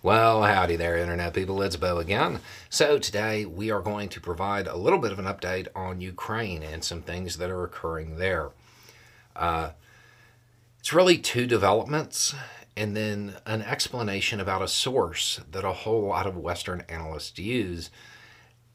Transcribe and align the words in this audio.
Well, 0.00 0.44
howdy 0.44 0.76
there, 0.76 0.96
Internet 0.96 1.34
people. 1.34 1.60
It's 1.60 1.74
Beau 1.74 1.98
again. 1.98 2.38
So, 2.70 2.98
today 3.00 3.44
we 3.44 3.72
are 3.72 3.80
going 3.80 4.08
to 4.10 4.20
provide 4.20 4.68
a 4.68 4.76
little 4.76 5.00
bit 5.00 5.10
of 5.10 5.18
an 5.18 5.24
update 5.24 5.66
on 5.74 6.00
Ukraine 6.00 6.62
and 6.62 6.84
some 6.84 7.02
things 7.02 7.38
that 7.38 7.50
are 7.50 7.64
occurring 7.64 8.16
there. 8.16 8.50
Uh, 9.34 9.70
it's 10.78 10.92
really 10.92 11.18
two 11.18 11.48
developments 11.48 12.32
and 12.76 12.96
then 12.96 13.34
an 13.44 13.60
explanation 13.62 14.38
about 14.38 14.62
a 14.62 14.68
source 14.68 15.40
that 15.50 15.64
a 15.64 15.72
whole 15.72 16.02
lot 16.02 16.28
of 16.28 16.36
Western 16.36 16.84
analysts 16.88 17.36
use. 17.36 17.90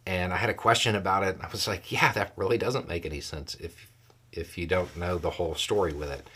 And 0.06 0.34
I 0.34 0.36
had 0.36 0.50
a 0.50 0.54
question 0.54 0.94
about 0.94 1.24
it, 1.24 1.36
and 1.36 1.44
I 1.44 1.48
was 1.48 1.70
like, 1.70 1.90
yeah, 1.90 2.12
that 2.12 2.34
really 2.36 2.58
doesn't 2.58 2.90
make 2.90 3.06
any 3.06 3.22
sense 3.22 3.56
if, 3.62 3.90
if 4.34 4.58
you 4.58 4.68
don't 4.68 4.98
know 4.98 5.18
the 5.18 5.30
whole 5.30 5.56
story 5.56 5.94
with 5.94 6.12
it. 6.12 6.30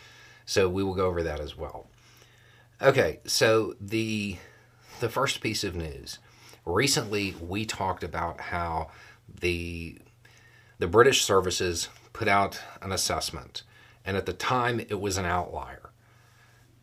So, 0.46 0.70
we 0.70 0.82
will 0.82 0.96
go 0.96 1.08
over 1.08 1.24
that 1.24 1.42
as 1.42 1.58
well. 1.58 1.88
Okay, 2.82 3.20
so 3.26 3.76
the 3.82 4.38
the 5.00 5.10
first 5.10 5.42
piece 5.42 5.64
of 5.64 5.76
news. 5.76 6.20
Recently, 6.66 7.36
we 7.42 7.66
talked 7.66 8.04
about 8.04 8.42
how 8.42 8.90
the 9.42 9.98
the 10.80 10.88
British 10.88 11.24
services 11.24 11.90
put 12.14 12.28
out 12.28 12.60
an 12.82 12.92
assessment, 12.92 13.64
and 14.06 14.16
at 14.16 14.26
the 14.26 14.34
time, 14.34 14.80
it 14.80 15.00
was 15.02 15.18
an 15.18 15.26
outlier. 15.26 15.90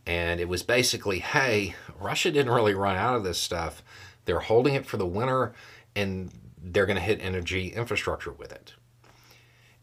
And 0.07 0.41
it 0.41 0.49
was 0.49 0.63
basically, 0.63 1.21
hey, 1.21 1.75
Russia 1.99 2.31
didn't 2.31 2.53
really 2.53 2.75
run 2.75 2.97
out 2.97 3.15
of 3.17 3.25
this 3.25 3.39
stuff. 3.39 3.83
They're 4.25 4.41
holding 4.41 4.75
it 4.75 4.85
for 4.85 4.97
the 4.97 5.07
winter, 5.07 5.55
and 5.95 6.31
they're 6.61 6.87
going 6.87 6.97
to 6.97 7.03
hit 7.03 7.21
energy 7.23 7.69
infrastructure 7.69 8.33
with 8.33 8.53
it. 8.53 8.75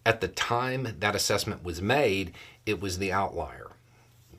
At 0.05 0.19
the 0.19 0.27
time 0.27 0.95
that 0.99 1.15
assessment 1.15 1.63
was 1.63 1.81
made, 1.81 2.33
it 2.65 2.81
was 2.81 2.97
the 2.97 3.11
outlier 3.11 3.71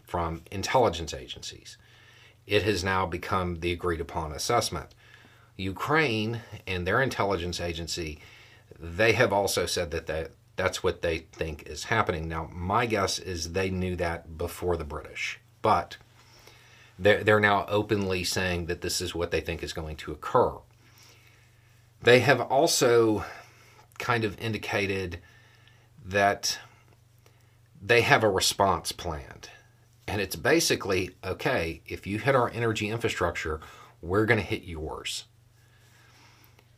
from 0.05 0.43
intelligence 0.51 1.15
agencies 1.15 1.79
it 2.47 2.62
has 2.62 2.83
now 2.83 3.07
become 3.07 3.61
the 3.61 3.73
agreed 3.73 4.01
upon 4.01 4.33
assessment. 4.33 4.95
Ukraine 5.57 6.41
and 6.67 6.87
their 6.87 7.01
intelligence 7.01 7.61
agency, 7.61 8.21
they 8.79 9.12
have 9.12 9.33
also 9.33 9.67
said 9.67 9.91
that 9.91 10.07
they, 10.07 10.27
that's 10.57 10.83
what 10.83 11.03
they 11.03 11.19
think 11.19 11.67
is 11.67 11.85
happening. 11.85 12.29
Now, 12.29 12.48
my 12.53 12.87
guess 12.87 13.19
is 13.19 13.53
they 13.53 13.70
knew 13.70 13.97
that 13.97 14.37
before 14.37 14.77
the 14.77 14.85
British, 14.85 15.39
but 15.61 15.97
they're, 16.98 17.23
they're 17.23 17.41
now 17.41 17.67
openly 17.69 18.25
saying 18.25 18.67
that 18.67 18.81
this 18.81 19.01
is 19.01 19.15
what 19.15 19.31
they 19.31 19.41
think 19.41 19.63
is 19.63 19.73
going 19.73 19.97
to 19.97 20.13
occur. 20.13 20.53
They 22.03 22.20
have 22.20 22.41
also 22.41 23.25
kind 23.98 24.25
of 24.25 24.39
indicated 24.41 25.20
that 26.05 26.59
they 27.81 28.01
have 28.03 28.25
a 28.25 28.31
response 28.31 28.93
planned. 28.93 29.48
And 30.13 30.21
it's 30.21 30.37
basically 30.37 31.13
okay, 31.25 31.81
if 31.87 32.07
you 32.07 32.19
hit 32.19 32.35
our 32.35 32.51
energy 32.51 32.91
infrastructure, 32.91 33.61
we're 34.03 34.27
going 34.27 34.39
to 34.39 34.45
hit 34.45 34.63
yours. 34.63 35.25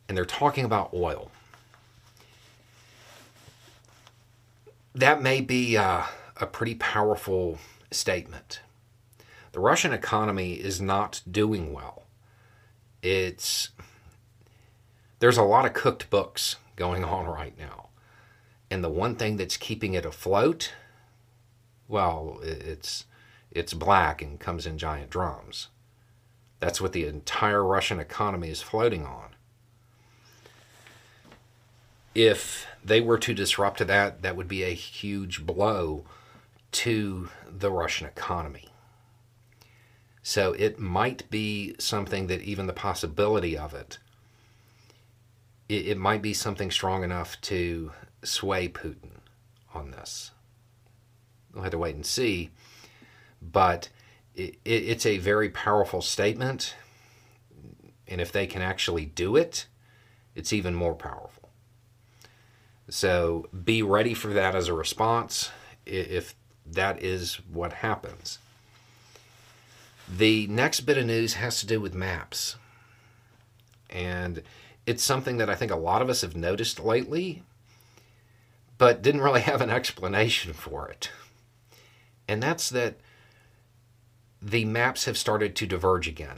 And 0.07 0.17
they're 0.17 0.23
talking 0.23 0.63
about 0.63 0.93
oil. 0.93 1.31
That 4.93 5.21
may 5.21 5.41
be 5.41 5.75
uh, 5.75 6.03
a 6.37 6.47
pretty 6.47 6.75
powerful 6.75 7.59
statement. 7.91 8.61
The 9.51 9.59
Russian 9.59 9.91
economy 9.91 10.53
is 10.53 10.79
not 10.79 11.21
doing 11.29 11.73
well. 11.73 12.03
It's 13.01 13.71
there's 15.19 15.37
a 15.37 15.43
lot 15.43 15.65
of 15.65 15.73
cooked 15.73 16.09
books 16.09 16.55
going 16.77 17.03
on 17.17 17.25
right 17.25 17.59
now. 17.59 17.89
And 18.71 18.81
the 18.81 18.89
one 18.89 19.17
thing 19.17 19.35
that's 19.35 19.57
keeping 19.57 19.93
it 19.93 20.05
afloat, 20.05 20.71
well, 21.89 22.39
it's 22.41 23.03
it's 23.55 23.73
black 23.73 24.21
and 24.21 24.39
comes 24.39 24.67
in 24.67 24.77
giant 24.77 25.09
drums. 25.09 25.69
That's 26.59 26.81
what 26.81 26.91
the 26.91 27.07
entire 27.07 27.63
Russian 27.63 27.99
economy 27.99 28.49
is 28.49 28.61
floating 28.61 29.05
on. 29.05 29.29
If 32.13 32.67
they 32.83 33.01
were 33.01 33.17
to 33.17 33.33
disrupt 33.33 33.85
that, 33.85 34.21
that 34.21 34.35
would 34.35 34.47
be 34.47 34.63
a 34.63 34.73
huge 34.73 35.45
blow 35.45 36.05
to 36.73 37.29
the 37.49 37.71
Russian 37.71 38.07
economy. 38.07 38.69
So 40.21 40.53
it 40.53 40.77
might 40.79 41.29
be 41.29 41.75
something 41.79 42.27
that 42.27 42.41
even 42.41 42.67
the 42.67 42.73
possibility 42.73 43.57
of 43.57 43.73
it, 43.73 43.99
it, 45.69 45.87
it 45.87 45.97
might 45.97 46.21
be 46.21 46.33
something 46.33 46.71
strong 46.71 47.03
enough 47.03 47.39
to 47.41 47.91
sway 48.23 48.67
Putin 48.67 49.19
on 49.73 49.91
this. 49.91 50.31
We'll 51.53 51.63
have 51.63 51.71
to 51.71 51.77
wait 51.77 51.95
and 51.95 52.05
see 52.05 52.49
but 53.41 53.89
it, 54.35 54.57
it's 54.65 55.05
a 55.05 55.17
very 55.17 55.49
powerful 55.49 56.01
statement. 56.01 56.75
And 58.07 58.21
if 58.21 58.31
they 58.31 58.47
can 58.47 58.61
actually 58.61 59.05
do 59.05 59.35
it, 59.35 59.67
it's 60.35 60.53
even 60.53 60.75
more 60.75 60.95
powerful. 60.95 61.49
So 62.89 63.47
be 63.63 63.81
ready 63.81 64.13
for 64.13 64.27
that 64.29 64.55
as 64.55 64.67
a 64.67 64.73
response 64.73 65.49
if 65.85 66.35
that 66.65 67.01
is 67.01 67.35
what 67.51 67.73
happens. 67.73 68.39
The 70.07 70.45
next 70.47 70.81
bit 70.81 70.97
of 70.97 71.05
news 71.05 71.35
has 71.35 71.59
to 71.61 71.67
do 71.67 71.81
with 71.81 71.95
maps. 71.95 72.57
And 73.89 74.43
it's 74.85 75.03
something 75.03 75.37
that 75.37 75.49
I 75.49 75.55
think 75.55 75.71
a 75.71 75.75
lot 75.75 76.01
of 76.01 76.09
us 76.09 76.21
have 76.21 76.35
noticed 76.35 76.79
lately, 76.79 77.43
but 78.77 79.01
didn't 79.01 79.21
really 79.21 79.41
have 79.51 79.61
an 79.61 79.69
explanation 79.69 80.53
for 80.53 80.87
it. 80.89 81.09
And 82.27 82.41
that's 82.41 82.69
that 82.69 82.97
the 84.45 84.63
maps 84.63 85.05
have 85.05 85.17
started 85.17 85.55
to 85.55 85.65
diverge 85.65 86.07
again. 86.07 86.37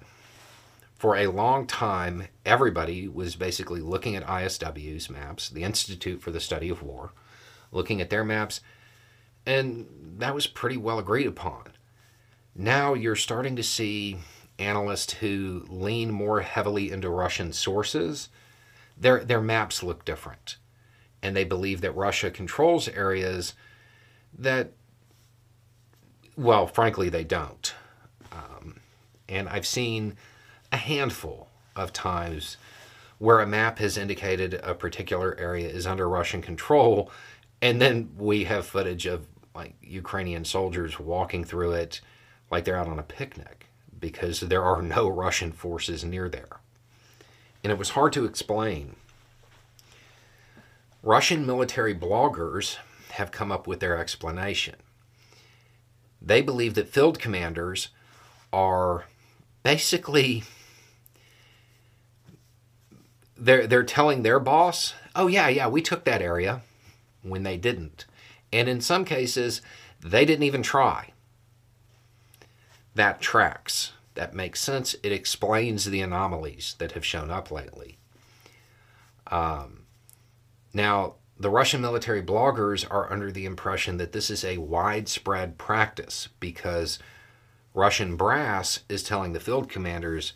For 0.96 1.18
a 1.18 1.28
long 1.28 1.68
time, 1.68 2.30
everybody 2.46 3.06
was 3.06 3.36
basically 3.36 3.82
looking 3.82 4.16
at 4.16 4.26
ISW's 4.26 5.10
maps, 5.10 5.50
the 5.50 5.64
Institute 5.64 6.22
for 6.22 6.32
the 6.32 6.40
Study 6.40 6.70
of 6.70 6.82
War, 6.82 7.12
looking 7.70 8.00
at 8.00 8.10
their 8.10 8.24
maps, 8.24 8.62
and 9.46 9.88
that 10.20 10.34
was 10.34 10.48
pretty 10.48 10.78
well 10.78 11.00
agreed 11.00 11.28
upon. 11.28 11.64
Now 12.56 12.94
you're 12.94 13.18
starting 13.18 13.58
to 13.58 13.64
see 13.64 14.18
analysts 14.58 15.14
who 15.16 15.66
lean 15.68 16.12
more 16.12 16.40
heavily 16.42 16.90
into 16.90 17.10
Russian 17.10 17.52
sources. 17.52 18.30
Their, 18.98 19.24
their 19.24 19.42
maps 19.42 19.84
look 19.84 20.06
different. 20.06 20.56
And 21.22 21.36
they 21.36 21.44
believe 21.44 21.82
that 21.82 21.96
Russia 21.96 22.32
controls 22.32 22.88
areas 22.88 23.54
that, 24.38 24.72
well, 26.38 26.68
frankly, 26.68 27.10
they 27.10 27.26
don't. 27.26 27.74
And 29.30 29.50
I've 29.50 29.68
seen 29.68 30.16
a 30.72 30.78
handful 30.78 31.50
of 31.76 31.94
times 31.94 32.58
where 33.20 33.40
a 33.40 33.48
map 33.48 33.80
has 33.80 33.98
indicated 33.98 34.54
a 34.56 34.76
particular 34.76 35.36
area 35.40 35.68
is 35.68 35.88
under 35.88 36.08
Russian 36.08 36.42
control, 36.42 37.12
and 37.62 37.82
then 37.82 38.12
we 38.18 38.44
have 38.44 38.66
footage 38.66 39.06
of 39.06 39.28
like 39.56 39.74
Ukrainian 39.82 40.46
soldiers 40.46 41.00
walking 41.00 41.44
through 41.44 41.72
it 41.72 42.00
like 42.52 42.64
they're 42.64 42.78
out 42.78 42.88
on 42.88 43.00
a 43.00 43.04
picnic 43.04 43.66
because 44.00 44.42
there 44.42 44.64
are 44.64 44.82
no 44.82 45.08
Russian 45.08 45.52
forces 45.52 46.04
near 46.04 46.30
there. 46.30 46.60
And 47.64 47.72
it 47.72 47.80
was 47.80 47.90
hard 47.90 48.14
to 48.14 48.26
explain. 48.26 48.96
Russian 51.02 51.46
military 51.46 51.96
bloggers 51.96 52.78
have 53.12 53.32
come 53.32 53.52
up 53.52 53.66
with 53.66 53.80
their 53.80 53.98
explanation. 53.98 54.76
They 56.22 56.42
believe 56.42 56.76
that 56.76 56.90
field 56.90 57.18
commanders 57.20 57.90
are 58.54 59.06
basically 59.68 60.44
they're 63.36 63.68
they're 63.68 63.84
telling 63.84 64.24
their 64.24 64.40
boss, 64.40 64.94
"Oh 65.14 65.28
yeah, 65.28 65.50
yeah, 65.50 65.68
we 65.68 65.82
took 65.82 66.06
that 66.06 66.22
area," 66.22 66.62
when 67.22 67.44
they 67.44 67.58
didn't. 67.58 68.06
And 68.54 68.70
in 68.70 68.80
some 68.80 69.04
cases, 69.04 69.62
they 70.00 70.24
didn't 70.24 70.46
even 70.46 70.64
try. 70.64 71.12
That 72.96 73.20
tracks. 73.20 73.92
That 74.14 74.34
makes 74.34 74.62
sense. 74.62 74.96
It 75.04 75.12
explains 75.12 75.84
the 75.84 76.00
anomalies 76.02 76.76
that 76.78 76.94
have 76.94 77.04
shown 77.04 77.30
up 77.30 77.52
lately. 77.52 77.98
Um, 79.30 79.86
now, 80.74 81.16
the 81.38 81.50
Russian 81.50 81.82
military 81.82 82.24
bloggers 82.24 82.90
are 82.90 83.12
under 83.12 83.34
the 83.34 83.46
impression 83.46 83.98
that 83.98 84.14
this 84.14 84.30
is 84.30 84.46
a 84.46 84.60
widespread 84.60 85.58
practice 85.58 86.30
because 86.40 87.00
Russian 87.78 88.16
brass 88.16 88.80
is 88.90 89.04
telling 89.04 89.34
the 89.34 89.40
field 89.40 89.70
commanders, 89.70 90.34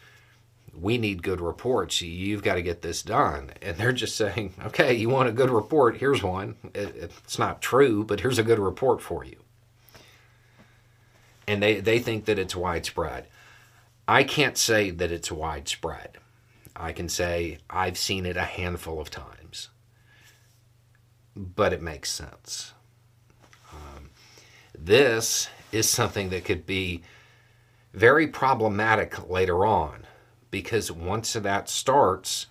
we 0.79 0.99
need 0.99 1.23
good 1.23 1.41
reports. 1.41 1.99
You've 1.99 2.43
got 2.43 2.53
to 2.53 2.61
get 2.61 2.83
this 2.83 3.01
done. 3.01 3.51
And 3.63 3.77
they're 3.77 3.91
just 3.91 4.15
saying, 4.15 4.53
okay, 4.63 4.93
you 4.93 5.09
want 5.09 5.27
a 5.27 5.31
good 5.31 5.49
report? 5.49 5.97
Here's 5.97 6.21
one. 6.21 6.55
It's 6.75 7.39
not 7.39 7.59
true, 7.59 8.03
but 8.03 8.19
here's 8.19 8.37
a 8.37 8.43
good 8.43 8.59
report 8.59 9.01
for 9.01 9.25
you. 9.25 9.37
And 11.47 11.63
they, 11.63 11.79
they 11.79 11.97
think 11.97 12.25
that 12.25 12.37
it's 12.37 12.55
widespread. 12.55 13.25
I 14.07 14.23
can't 14.23 14.57
say 14.57 14.91
that 14.91 15.11
it's 15.11 15.31
widespread. 15.31 16.19
I 16.75 16.91
can 16.91 17.09
say 17.09 17.57
I've 17.71 17.97
seen 17.97 18.27
it 18.27 18.37
a 18.37 18.43
handful 18.43 19.01
of 19.01 19.09
times, 19.09 19.69
but 21.35 21.73
it 21.73 21.81
makes 21.81 22.11
sense. 22.11 22.73
Um, 23.73 24.11
this 24.77 25.49
is 25.71 25.89
something 25.89 26.29
that 26.29 26.45
could 26.45 26.67
be 26.67 27.01
very 27.93 28.27
problematic 28.27 29.29
later 29.29 29.65
on 29.65 30.05
because 30.49 30.91
once 30.91 31.33
that 31.33 31.69
starts, 31.69 32.47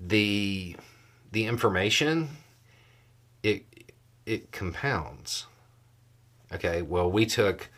the 0.00 0.76
the 1.32 1.46
information 1.46 2.28
it 3.42 3.64
it 4.26 4.52
compounds. 4.52 5.46
Okay, 6.52 6.82
well 6.82 7.10
we 7.10 7.26
took 7.26 7.68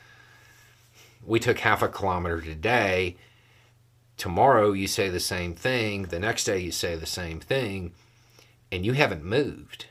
we 1.24 1.38
took 1.38 1.58
half 1.58 1.82
a 1.82 1.88
kilometer 1.88 2.40
today. 2.40 3.16
Tomorrow 4.16 4.72
you 4.72 4.86
say 4.86 5.08
the 5.08 5.20
same 5.20 5.54
thing, 5.54 6.04
the 6.04 6.20
next 6.20 6.44
day 6.44 6.58
you 6.58 6.70
say 6.70 6.94
the 6.94 7.06
same 7.06 7.40
thing, 7.40 7.92
and 8.70 8.86
you 8.86 8.92
haven't 8.92 9.24
moved. 9.24 9.86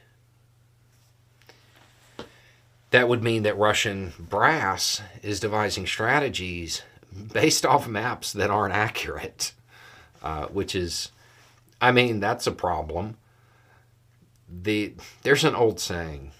That 2.92 3.08
would 3.08 3.24
mean 3.24 3.44
that 3.44 3.58
Russian 3.58 4.14
brass 4.20 5.02
is 5.24 5.40
devising 5.40 5.88
strategies 5.88 6.84
based 7.34 7.66
off 7.72 7.88
maps 7.88 8.34
that 8.34 8.50
aren't 8.50 8.74
accurate, 8.74 9.54
uh, 10.22 10.48
which 10.48 10.76
is, 10.76 11.12
I 11.82 11.92
mean, 11.92 12.20
that's 12.20 12.48
a 12.48 12.52
problem. 12.52 13.18
The 14.50 14.94
there's 15.24 15.46
an 15.46 15.56
old 15.56 15.80
saying: 15.80 16.32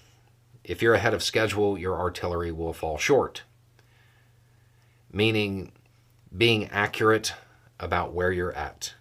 if 0.62 0.82
you're 0.82 0.94
ahead 0.94 1.14
of 1.14 1.22
schedule, 1.22 1.78
your 1.78 1.98
artillery 1.98 2.52
will 2.52 2.74
fall 2.74 2.98
short. 2.98 3.42
Meaning, 5.10 5.72
being 6.36 6.68
accurate 6.68 7.32
about 7.80 8.12
where 8.12 8.30
you're 8.30 8.52
at. 8.52 8.94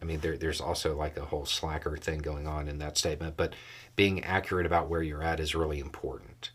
I 0.00 0.04
mean, 0.04 0.20
there, 0.20 0.36
there's 0.36 0.60
also 0.60 0.96
like 0.96 1.16
a 1.16 1.24
whole 1.24 1.46
slacker 1.46 1.96
thing 1.96 2.18
going 2.18 2.46
on 2.46 2.68
in 2.68 2.78
that 2.78 2.96
statement, 2.96 3.36
but 3.36 3.54
being 3.94 4.22
accurate 4.24 4.66
about 4.66 4.88
where 4.88 5.02
you're 5.02 5.22
at 5.22 5.38
is 5.38 5.54
really 5.54 5.78
important 5.78 6.50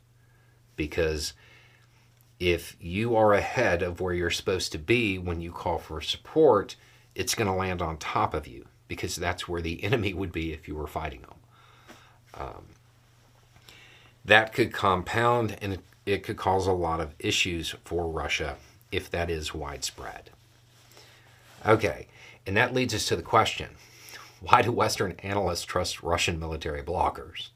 because 0.78 1.34
if 2.40 2.78
you 2.80 3.16
are 3.16 3.34
ahead 3.34 3.82
of 3.82 4.00
where 4.00 4.14
you're 4.14 4.30
supposed 4.30 4.72
to 4.72 4.78
be 4.78 5.18
when 5.18 5.42
you 5.42 5.52
call 5.52 5.80
for 5.80 6.00
support, 6.00 6.76
it's 7.16 7.36
going 7.36 7.48
to 7.48 7.54
land 7.54 7.82
on 7.82 7.98
top 7.98 8.34
of 8.34 8.48
you 8.48 8.66
because 8.88 9.18
that's 9.18 9.48
where 9.48 9.62
the 9.62 9.84
enemy 9.84 10.14
would 10.14 10.32
be 10.32 10.54
if 10.54 10.68
you 10.68 10.76
were 10.76 10.88
fighting 10.88 11.22
them. 11.22 11.34
Um, 12.36 12.66
that 14.24 14.54
could 14.54 14.72
compound 14.72 15.58
and 15.62 15.80
it 16.06 16.24
could 16.24 16.38
cause 16.38 16.68
a 16.68 16.72
lot 16.72 17.02
of 17.02 17.16
issues 17.20 17.76
for 17.84 18.08
Russia 18.08 18.58
if 18.92 19.10
that 19.12 19.30
is 19.30 19.54
widespread. 19.54 20.30
Okay, 21.66 22.08
and 22.46 22.56
that 22.56 22.74
leads 22.74 22.94
us 22.94 23.06
to 23.08 23.16
the 23.16 23.22
question 23.22 23.70
why 24.40 24.62
do 24.62 24.72
Western 24.72 25.14
analysts 25.24 25.66
trust 25.66 26.04
Russian 26.04 26.40
military 26.40 26.84
bloggers? 26.84 27.50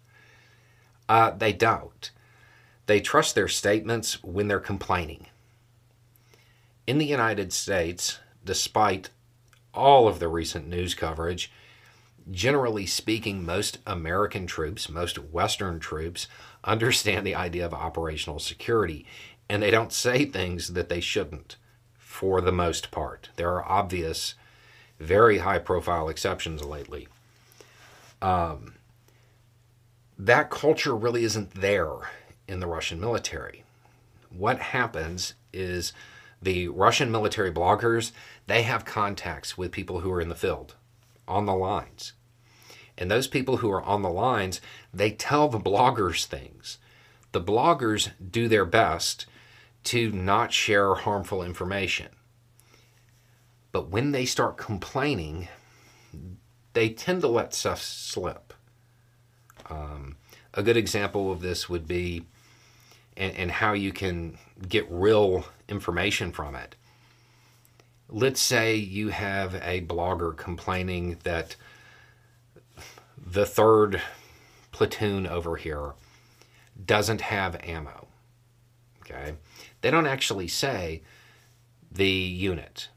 Uh, 1.07 1.29
they 1.31 1.53
don't. 1.53 2.09
They 2.92 3.00
trust 3.00 3.36
their 3.36 3.48
statements 3.48 4.22
when 4.22 4.50
they're 4.50 4.60
complaining. 4.60 5.28
In 6.86 6.98
the 6.98 7.06
United 7.06 7.54
States, 7.54 8.20
despite 8.44 9.12
all 9.74 10.10
of 10.10 10.20
the 10.20 10.28
recent 10.28 10.68
news 10.68 10.94
coverage, 10.94 11.54
generally 12.30 12.86
speaking, 12.86 13.46
most 13.46 13.78
American 13.88 14.46
troops, 14.46 14.90
most 14.90 15.18
Western 15.18 15.80
troops, 15.80 16.28
understand 16.66 17.26
the 17.26 17.34
idea 17.34 17.66
of 17.66 17.74
operational 17.74 18.40
security, 18.40 19.06
and 19.48 19.64
they 19.64 19.72
don't 19.72 19.94
say 19.94 20.26
things 20.26 20.74
that 20.74 20.90
they 20.90 21.00
shouldn't 21.00 21.56
for 21.98 22.42
the 22.42 22.52
most 22.52 22.92
part. 22.92 23.30
There 23.38 23.54
are 23.54 23.72
obvious, 23.72 24.36
very 25.00 25.38
high 25.38 25.60
profile 25.60 26.10
exceptions 26.10 26.66
lately. 26.66 27.08
Um, 28.22 28.74
that 30.20 30.50
culture 30.50 30.94
really 30.94 31.24
isn't 31.24 31.52
there 31.54 32.10
in 32.51 32.59
the 32.59 32.68
Russian 32.68 33.00
military. 33.00 33.63
What 34.30 34.59
happens 34.59 35.33
is 35.53 35.94
the 36.42 36.68
Russian 36.68 37.09
military 37.09 37.51
bloggers, 37.51 38.12
they 38.48 38.63
have 38.63 38.83
contacts 38.83 39.57
with 39.57 39.71
people 39.71 40.01
who 40.01 40.12
are 40.12 40.19
in 40.19 40.27
the 40.27 40.36
field, 40.36 40.75
on 41.27 41.45
the 41.45 41.56
lines. 41.56 42.12
And 42.98 43.09
those 43.09 43.27
people 43.27 43.57
who 43.57 43.71
are 43.71 43.81
on 43.81 44.01
the 44.01 44.09
lines, 44.09 44.59
they 44.94 45.12
tell 45.12 45.48
the 45.48 45.59
bloggers 45.59 46.25
things. 46.25 46.77
The 47.31 47.42
bloggers 47.42 48.12
do 48.30 48.50
their 48.50 48.65
best 48.65 49.25
to 49.86 50.12
not 50.12 50.51
share 50.51 50.94
harmful 50.95 51.42
information. 51.42 52.09
But 53.71 53.89
when 53.89 54.12
they 54.12 54.25
start 54.25 54.57
complaining, 54.57 55.47
they 56.74 56.89
tend 56.89 57.21
to 57.21 57.30
let 57.30 57.54
stuff 57.54 57.81
slip. 57.81 58.54
Um, 59.69 60.18
a 60.54 60.62
good 60.62 60.75
example 60.75 61.31
of 61.31 61.42
this 61.42 61.69
would 61.69 61.88
be 61.88 62.25
and, 63.21 63.38
and 63.38 63.51
how 63.51 63.73
you 63.73 63.94
can 63.94 64.35
get 64.68 64.88
real 64.89 65.45
information 65.69 66.31
from 66.31 66.56
it. 66.56 66.75
Let's 68.09 68.41
say 68.41 68.75
you 68.75 69.09
have 69.09 69.53
a 69.56 69.81
blogger 69.81 70.35
complaining 70.35 71.19
that 71.23 71.56
the 73.23 73.45
third 73.45 74.01
platoon 74.71 75.27
over 75.27 75.56
here 75.56 75.91
doesn't 76.83 77.21
have 77.21 77.63
ammo. 77.63 78.07
Okay? 79.01 79.35
They 79.81 79.91
don't 79.91 80.07
actually 80.07 80.47
say 80.47 81.03
the 81.91 82.09
unit. 82.09 82.89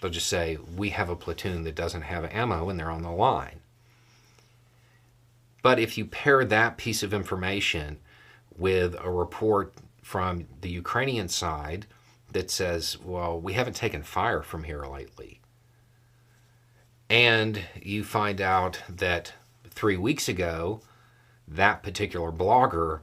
They'll 0.00 0.12
just 0.12 0.28
say, 0.28 0.58
we 0.76 0.90
have 0.90 1.08
a 1.08 1.16
platoon 1.16 1.64
that 1.64 1.74
doesn't 1.74 2.02
have 2.02 2.24
ammo 2.32 2.68
and 2.68 2.78
they're 2.78 2.90
on 2.90 3.02
the 3.02 3.10
line. 3.10 3.60
But 5.60 5.80
if 5.80 5.98
you 5.98 6.04
pair 6.04 6.44
that 6.44 6.76
piece 6.76 7.02
of 7.02 7.12
information 7.12 7.98
with 8.58 8.96
a 9.02 9.10
report 9.10 9.74
from 10.02 10.46
the 10.60 10.70
Ukrainian 10.70 11.28
side 11.28 11.86
that 12.32 12.50
says, 12.50 12.98
well, 13.02 13.40
we 13.40 13.54
haven't 13.54 13.76
taken 13.76 14.02
fire 14.02 14.42
from 14.42 14.64
here 14.64 14.84
lately. 14.84 15.40
And 17.08 17.62
you 17.80 18.04
find 18.04 18.40
out 18.40 18.82
that 18.88 19.32
three 19.70 19.96
weeks 19.96 20.28
ago, 20.28 20.80
that 21.46 21.82
particular 21.82 22.32
blogger 22.32 23.00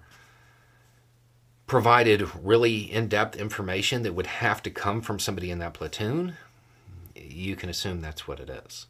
provided 1.66 2.30
really 2.36 2.92
in 2.92 3.08
depth 3.08 3.38
information 3.38 4.04
that 4.04 4.14
would 4.14 4.28
have 4.28 4.62
to 4.64 4.70
come 4.70 5.02
from 5.02 5.20
somebody 5.20 5.50
in 5.50 5.60
that 5.60 5.74
platoon, 5.74 6.36
you 7.16 7.56
can 7.56 7.70
assume 7.70 8.02
that's 8.02 8.28
what 8.28 8.40
it 8.40 8.50
is. 8.50 8.88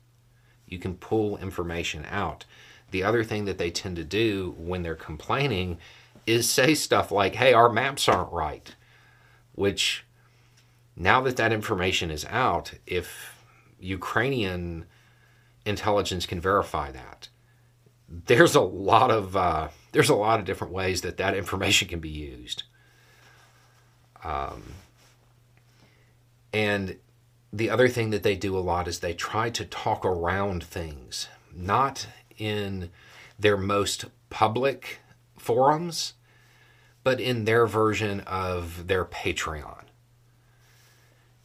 You 0.68 0.80
can 0.80 0.96
pull 0.96 1.38
information 1.38 2.06
out. 2.10 2.46
The 2.92 3.04
other 3.04 3.24
thing 3.24 3.46
that 3.46 3.58
they 3.58 3.72
tend 3.72 3.96
to 3.98 4.04
do 4.04 4.56
when 4.58 4.82
they're 4.82 4.96
complaining 4.96 5.78
is 6.26 6.50
say 6.50 6.74
stuff 6.74 7.12
like, 7.12 7.36
hey, 7.36 7.54
our 7.54 7.70
maps 7.70 8.08
aren't 8.08 8.32
right, 8.32 8.76
which 9.54 10.06
now 10.96 11.22
that 11.22 11.38
that 11.38 11.52
information 11.52 12.12
is 12.12 12.26
out, 12.26 12.74
if 12.86 13.36
Ukrainian 13.80 14.86
intelligence 15.66 16.26
can 16.26 16.40
verify 16.40 16.92
that, 16.92 17.30
there's 18.08 18.56
a 18.56 18.62
lot 18.62 19.10
of 19.12 19.36
uh, 19.36 19.70
there's 19.92 20.10
a 20.10 20.16
lot 20.16 20.40
of 20.40 20.46
different 20.46 20.74
ways 20.74 21.02
that 21.02 21.18
that 21.18 21.36
information 21.36 21.88
can 21.88 22.00
be 22.00 22.10
used. 22.10 22.64
Um, 24.24 24.64
and 26.54 26.98
the 27.52 27.70
other 27.70 27.88
thing 27.88 28.12
that 28.12 28.24
they 28.24 28.36
do 28.36 28.58
a 28.58 28.60
lot 28.60 28.88
is 28.88 29.00
they 29.00 29.14
try 29.14 29.50
to 29.52 29.66
talk 29.66 30.06
around 30.06 30.64
things, 30.64 31.28
not 31.54 32.08
in 32.38 32.90
their 33.38 33.58
most 33.58 34.06
public 34.30 35.00
forums, 35.44 36.14
but 37.04 37.20
in 37.20 37.46
their 37.46 37.68
version 37.68 38.22
of 38.22 38.88
their 38.88 39.04
Patreon. 39.04 39.84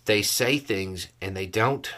They 0.05 0.23
say 0.23 0.59
things 0.59 1.09
and 1.21 1.37
they 1.37 1.47
don't 1.47 1.91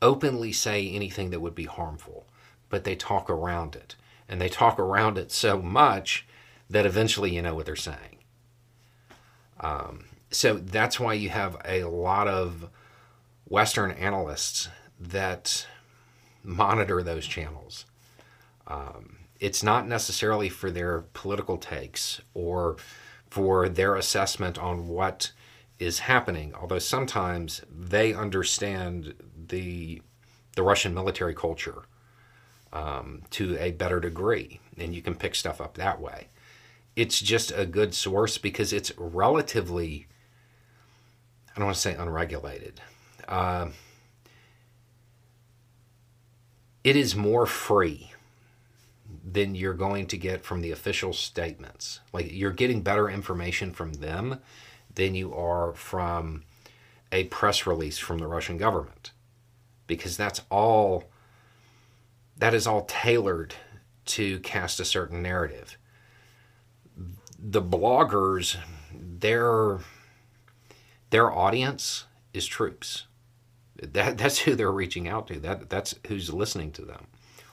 openly 0.00 0.52
say 0.52 0.88
anything 0.88 1.30
that 1.30 1.40
would 1.40 1.54
be 1.54 1.64
harmful, 1.64 2.26
but 2.68 2.84
they 2.84 2.94
talk 2.94 3.30
around 3.30 3.74
it. 3.74 3.96
And 4.28 4.40
they 4.40 4.48
talk 4.48 4.78
around 4.78 5.16
it 5.16 5.32
so 5.32 5.60
much 5.60 6.26
that 6.68 6.84
eventually 6.84 7.34
you 7.34 7.40
know 7.40 7.54
what 7.54 7.66
they're 7.66 7.76
saying. 7.76 8.18
Um, 9.60 10.04
so 10.30 10.54
that's 10.54 11.00
why 11.00 11.14
you 11.14 11.30
have 11.30 11.56
a 11.64 11.84
lot 11.84 12.28
of 12.28 12.68
Western 13.46 13.90
analysts 13.92 14.68
that 15.00 15.66
monitor 16.44 17.02
those 17.02 17.26
channels. 17.26 17.86
Um, 18.66 19.16
it's 19.40 19.62
not 19.62 19.86
necessarily 19.86 20.48
for 20.48 20.70
their 20.70 21.04
political 21.12 21.56
takes 21.56 22.20
or 22.34 22.76
for 23.30 23.68
their 23.68 23.94
assessment 23.94 24.58
on 24.58 24.88
what 24.88 25.32
is 25.78 26.00
happening, 26.00 26.54
although 26.54 26.78
sometimes 26.78 27.62
they 27.70 28.12
understand 28.12 29.14
the 29.48 30.02
the 30.56 30.62
Russian 30.64 30.92
military 30.92 31.34
culture 31.34 31.84
um, 32.72 33.22
to 33.30 33.56
a 33.58 33.70
better 33.70 34.00
degree, 34.00 34.58
and 34.76 34.92
you 34.92 35.02
can 35.02 35.14
pick 35.14 35.36
stuff 35.36 35.60
up 35.60 35.74
that 35.74 36.00
way. 36.00 36.28
It's 36.96 37.20
just 37.20 37.52
a 37.54 37.64
good 37.64 37.94
source 37.94 38.38
because 38.38 38.72
it's 38.72 38.90
relatively, 38.98 40.08
I 41.54 41.58
don't 41.58 41.66
want 41.66 41.76
to 41.76 41.80
say 41.80 41.94
unregulated. 41.94 42.80
Uh, 43.28 43.68
it 46.82 46.96
is 46.96 47.14
more 47.14 47.46
free 47.46 48.10
than 49.32 49.54
you're 49.54 49.74
going 49.74 50.06
to 50.06 50.16
get 50.16 50.44
from 50.44 50.60
the 50.60 50.70
official 50.70 51.12
statements. 51.12 52.00
Like 52.12 52.32
you're 52.32 52.50
getting 52.52 52.82
better 52.82 53.08
information 53.08 53.72
from 53.72 53.94
them 53.94 54.40
than 54.94 55.14
you 55.14 55.34
are 55.34 55.72
from 55.74 56.44
a 57.12 57.24
press 57.24 57.66
release 57.66 57.98
from 57.98 58.18
the 58.18 58.26
Russian 58.26 58.56
government. 58.56 59.12
Because 59.86 60.16
that's 60.16 60.42
all 60.50 61.04
that 62.36 62.54
is 62.54 62.66
all 62.66 62.84
tailored 62.84 63.54
to 64.06 64.38
cast 64.40 64.80
a 64.80 64.84
certain 64.84 65.22
narrative. 65.22 65.76
The 67.38 67.62
bloggers, 67.62 68.56
their 68.92 69.78
their 71.10 71.32
audience 71.32 72.04
is 72.32 72.46
troops. 72.46 73.04
That, 73.80 74.18
that's 74.18 74.40
who 74.40 74.54
they're 74.54 74.72
reaching 74.72 75.08
out 75.08 75.26
to. 75.28 75.40
That 75.40 75.68
that's 75.70 75.94
who's 76.06 76.32
listening 76.32 76.72
to 76.72 76.82
them, 76.82 77.06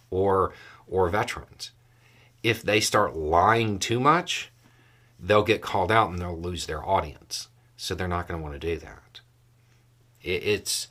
or 0.10 0.54
or 0.88 1.10
veterans. 1.10 1.72
If 2.44 2.62
they 2.62 2.80
start 2.80 3.16
lying 3.16 3.80
too 3.80 4.00
much, 4.00 4.52
they'll 5.20 5.44
get 5.44 5.62
called 5.62 5.92
out 5.92 6.10
and 6.10 6.20
they'll 6.20 6.38
lose 6.38 6.66
their 6.66 6.86
audience. 6.86 7.48
So 7.78 7.96
they're 7.96 8.08
not 8.08 8.28
going 8.28 8.40
to 8.40 8.44
want 8.44 8.60
to 8.60 8.68
do 8.68 8.78
that. 8.78 9.20
It, 10.22 10.44
it's 10.44 10.88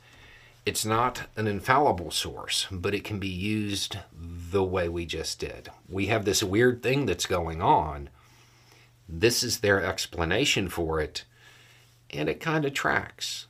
it's 0.65 0.85
not 0.85 1.23
an 1.35 1.45
infallible 1.45 2.09
source, 2.09 2.67
but 2.71 2.95
it 2.95 3.03
can 3.03 3.19
be 3.19 3.29
used 3.29 3.99
the 4.11 4.63
way 4.63 4.89
we 4.89 5.05
just 5.05 5.39
did. 5.39 5.69
We 5.87 6.07
have 6.07 6.25
this 6.25 6.43
weird 6.43 6.81
thing 6.81 7.05
that's 7.05 7.27
going 7.27 7.61
on. 7.61 8.09
This 9.07 9.43
is 9.43 9.59
their 9.59 9.83
explanation 9.83 10.67
for 10.67 10.99
it, 10.99 11.23
and 12.09 12.27
it 12.27 12.39
kind 12.39 12.65
of 12.65 12.73
tracks. 12.73 13.45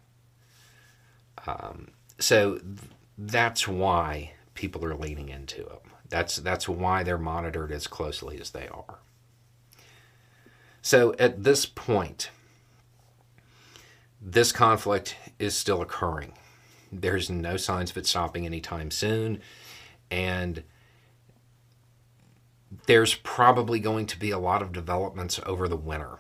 Um, 1.47 1.91
so 2.19 2.57
th- 2.57 2.91
that's 3.17 3.65
why 3.65 4.33
people 4.55 4.83
are 4.85 4.95
leaning 4.95 5.29
into 5.29 5.61
it. 5.61 5.81
That's 6.09 6.37
that's 6.37 6.67
why 6.67 7.03
they're 7.03 7.17
monitored 7.17 7.71
as 7.71 7.87
closely 7.87 8.39
as 8.39 8.51
they 8.51 8.67
are. 8.67 8.99
So 10.81 11.15
at 11.19 11.43
this 11.43 11.65
point, 11.65 12.29
this 14.21 14.51
conflict 14.51 15.15
is 15.39 15.55
still 15.55 15.81
occurring. 15.81 16.33
There's 16.91 17.29
no 17.29 17.57
signs 17.57 17.91
of 17.91 17.97
it 17.97 18.05
stopping 18.05 18.45
anytime 18.45 18.91
soon, 18.91 19.41
and 20.09 20.63
there's 22.87 23.15
probably 23.15 23.79
going 23.79 24.05
to 24.07 24.19
be 24.19 24.31
a 24.31 24.39
lot 24.39 24.61
of 24.61 24.71
developments 24.71 25.39
over 25.45 25.67
the 25.67 25.75
winter 25.75 26.19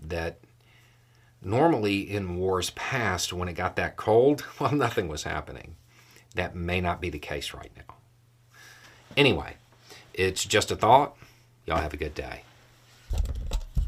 that 0.00 0.40
normally 1.42 2.00
in 2.00 2.36
wars 2.36 2.70
past 2.70 3.32
when 3.32 3.48
it 3.48 3.54
got 3.54 3.76
that 3.76 3.96
cold 3.96 4.44
well 4.60 4.72
nothing 4.72 5.08
was 5.08 5.22
happening 5.22 5.76
that 6.34 6.54
may 6.54 6.80
not 6.80 7.00
be 7.00 7.10
the 7.10 7.18
case 7.18 7.52
right 7.54 7.70
now 7.76 7.94
Anyway, 9.16 9.56
it's 10.14 10.44
just 10.44 10.70
a 10.70 10.76
thought. 10.76 11.16
Y'all 11.66 11.78
have 11.78 11.94
a 11.94 11.96
good 11.96 12.14
day. 12.14 12.42